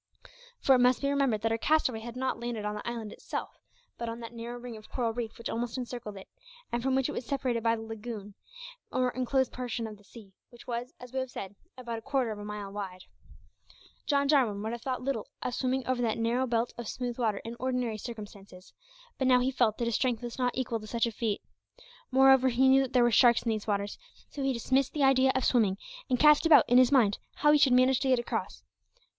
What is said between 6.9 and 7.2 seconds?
which it